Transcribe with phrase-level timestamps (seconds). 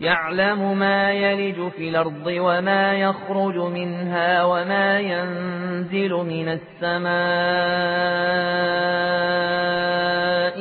[0.00, 7.14] يعلم ما يلج في الأرض وما يخرج منها وما ينزل من السماء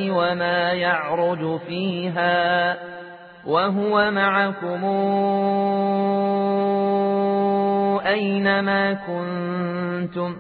[0.09, 2.77] وما يعرج فيها
[3.47, 4.83] وهو معكم
[8.05, 10.37] أينما كنتم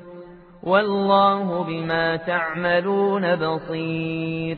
[0.63, 4.57] والله بما تعملون بصير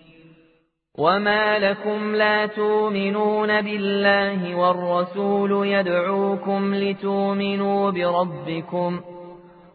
[1.01, 9.01] وما لكم لا تؤمنون بالله والرسول يدعوكم لتؤمنوا بربكم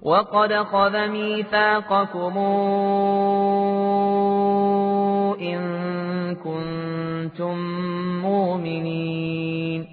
[0.02, 2.38] وقد خذ ميثاقكم
[5.40, 5.60] إن
[6.34, 7.56] كنتم
[8.22, 9.86] مؤمنين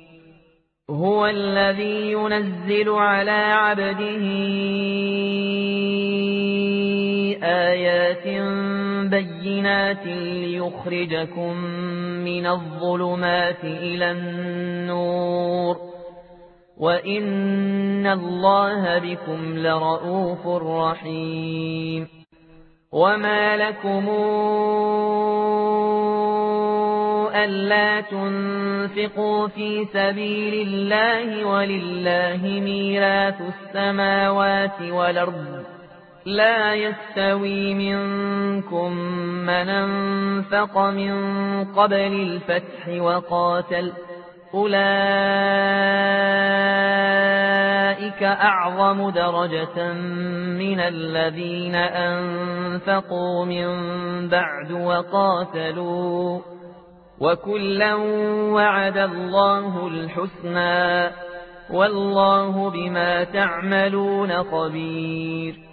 [0.90, 4.24] هو الذي ينزل على عبده
[7.44, 8.28] آيات
[9.10, 11.58] بينات ليخرجكم
[12.26, 15.78] من الظلمات إلى النور
[16.78, 22.08] وإن الله بكم لرؤوف رحيم
[22.92, 24.10] وما لكم
[27.36, 35.64] ألا تنفقوا في سبيل الله ولله ميراث السماوات والأرض
[36.26, 38.92] لا يستوي منكم
[39.46, 41.14] من أنفق من
[41.66, 43.92] قبل الفتح وقاتل.
[44.54, 44.84] أولئك
[48.24, 49.94] أعظم درجة
[50.60, 53.70] من الذين أنفقوا من
[54.30, 56.40] بعد وقاتلوا.
[57.20, 57.96] وكلا
[58.54, 61.12] وعد الله الحسنى.
[61.70, 65.73] والله بما تعملون خبير.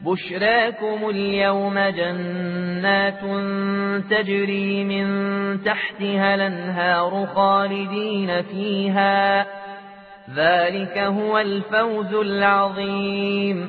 [0.00, 3.20] بشراكم اليوم جنات
[4.10, 5.06] تجري من
[5.64, 9.46] تحتها الأنهار خالدين فيها.
[10.34, 13.68] ذلك هو الفوز العظيم.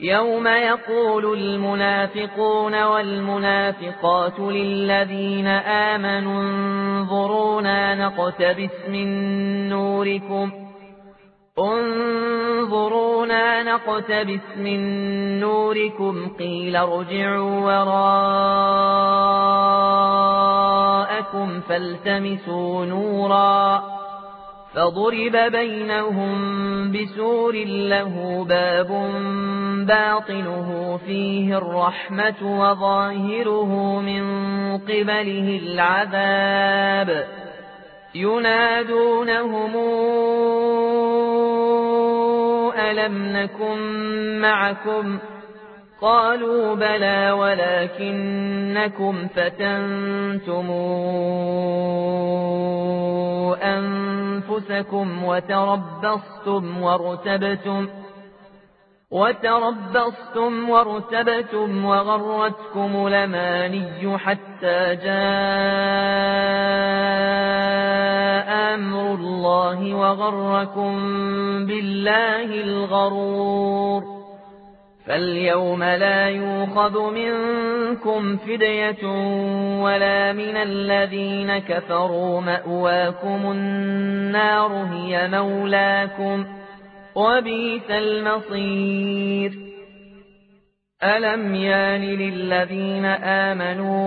[0.00, 9.08] يوم يقول المنافقون والمنافقات للذين آمنوا انظرونا نقتبس من
[9.68, 10.67] نوركم
[11.58, 14.80] انظرونا نقتبس من
[15.40, 18.08] نوركم قيل ارجعوا وراءكم
[21.60, 23.82] فالتمسوا نورا
[24.74, 26.38] فضرب بينهم
[26.92, 28.88] بسور له باب
[29.86, 34.22] باطنه فيه الرحمة وظاهره من
[34.78, 37.26] قبله العذاب
[38.14, 39.76] ينادونهم
[42.78, 43.78] ألم نكن
[44.40, 45.18] معكم
[46.00, 50.70] قالوا بلى ولكنكم فتنتم
[53.62, 57.88] أنفسكم وتربصتم وارتبتم
[59.10, 65.08] وتربصتم وارتبتم وغرتكم لماني حتى جاء
[68.74, 70.96] أمر الله وغركم
[71.66, 74.18] بالله الغرور.
[75.06, 79.06] فاليوم لا يوخذ منكم فدية
[79.82, 86.57] ولا من الذين كفروا مأواكم النار هي مولاكم.
[87.18, 89.52] وبيت المصير.
[91.02, 93.98] ألم يان للذين آمنوا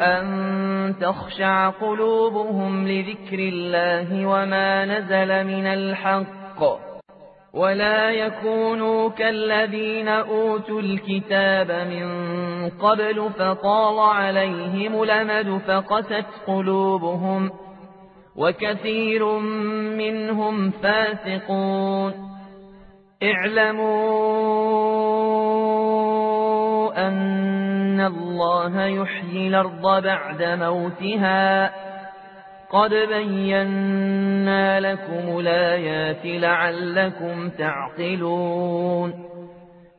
[0.00, 6.62] أن تخشع قلوبهم لذكر الله وما نزل من الحق
[7.54, 12.08] ولا يكونوا كالذين أوتوا الكتاب من
[12.70, 17.50] قبل فطال عليهم لمد فقست قلوبهم
[18.38, 19.38] وكثير
[19.98, 22.12] منهم فاسقون.
[23.22, 24.28] اعلموا
[27.08, 31.72] أن الله يحيي الأرض بعد موتها.
[32.70, 39.37] قد بينا لكم الآيات لعلكم تعقلون.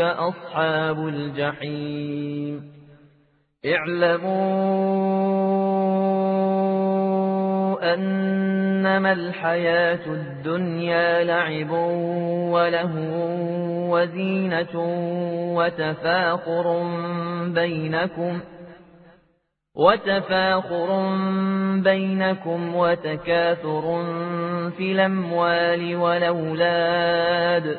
[0.00, 2.72] أصحاب الجحيم.
[3.66, 4.98] اعلموا
[7.94, 11.70] أنما الحياة الدنيا لعب
[12.52, 12.94] وله
[13.90, 14.74] وزينة
[15.56, 16.82] وتفاخر
[17.54, 18.40] بينكم
[19.76, 21.16] وتفاخر
[21.82, 24.04] بينكم وتكاثر
[24.76, 27.78] في الأموال والأولاد.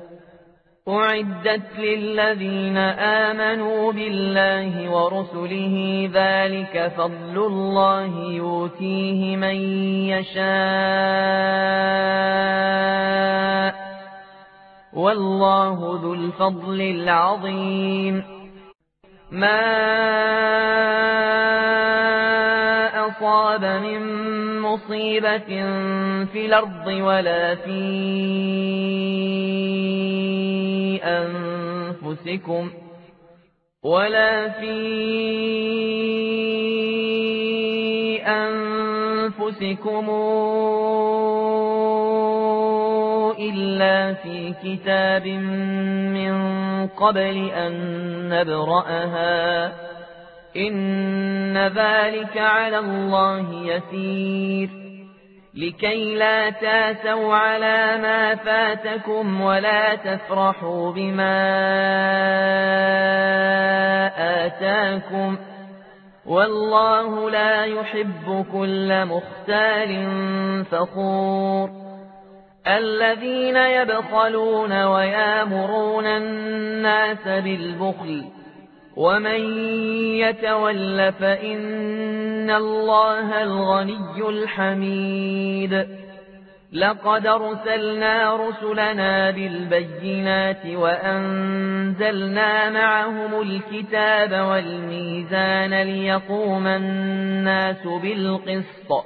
[0.87, 2.77] أعدت للذين
[3.27, 9.55] آمنوا بالله ورسله ذلك فضل الله يؤتيه من
[10.09, 10.51] يشاء
[14.93, 18.23] والله ذو الفضل العظيم.
[19.31, 19.81] ما
[23.07, 24.01] أصاب من
[24.59, 25.47] مصيبة
[26.25, 27.71] في الأرض ولا في
[31.03, 32.71] أنفسكم
[33.83, 34.71] ولا في
[38.27, 40.09] أنفسكم
[43.39, 46.33] إلا في كتاب من
[46.87, 47.73] قبل أن
[48.29, 49.71] نبرأها.
[50.57, 54.80] إن ذلك على الله يسير.
[55.55, 61.37] لكي لا تاسوا على ما فاتكم ولا تفرحوا بما
[64.45, 65.37] آتاكم
[66.25, 70.05] والله لا يحب كل مختال
[70.71, 71.69] فخور
[72.67, 78.40] الذين يبخلون ويامرون الناس بالبخل
[78.97, 79.41] ومن
[80.19, 85.87] يتول فإن الله الغني الحميد
[86.73, 99.05] لقد ارسلنا رسلنا بالبينات وأنزلنا معهم الكتاب والميزان ليقوم الناس بالقسط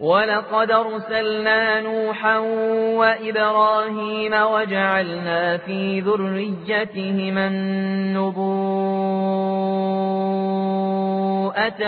[0.00, 2.38] ولقد ارسلنا نوحا
[2.98, 8.46] وإبراهيم وجعلنا في ذريتهما النبوءة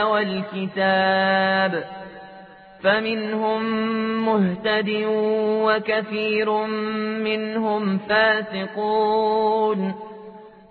[0.05, 1.85] والكتاب
[2.83, 3.63] فمنهم
[4.27, 5.05] مهتد
[5.65, 6.67] وكثير
[7.25, 9.95] منهم فاسقون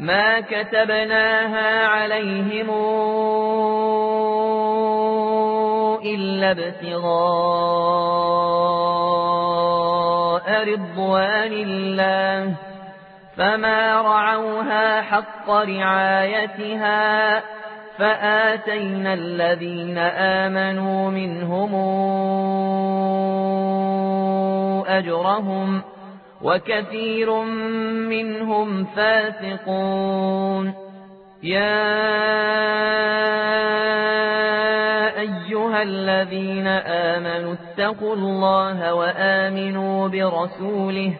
[0.00, 2.70] ما كتبناها عليهم
[6.04, 7.00] إلا ابتغاء
[10.68, 12.54] رضوان الله
[13.36, 17.42] فما رعوها حق رعايتها
[17.98, 21.74] فآتينا الذين آمنوا منهم
[24.88, 25.82] أجرهم
[26.42, 27.42] وكثير
[28.10, 30.74] منهم فاسقون.
[31.42, 32.00] يا
[35.20, 41.12] أيها الذين آمنوا اتقوا الله وآمنوا برسوله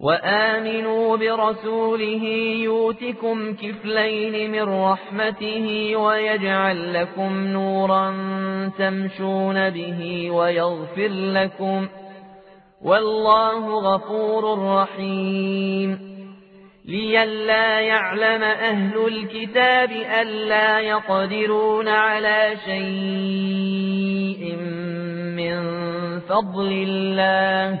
[0.00, 2.24] وآمنوا برسوله
[2.64, 8.14] يوتكم كفلين من رحمته ويجعل لكم نورا
[8.78, 11.88] تمشون به ويغفر لكم
[12.84, 16.14] والله غفور رحيم.
[16.84, 24.56] ليلا يعلم أهل الكتاب ألا يقدرون على شيء
[25.36, 25.60] من
[26.20, 27.80] فضل الله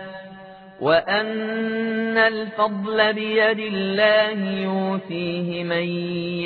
[0.80, 5.88] وأن الفضل بيد الله يوتيه من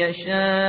[0.03, 0.69] يشاء.